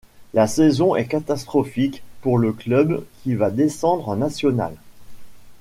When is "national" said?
4.15-4.73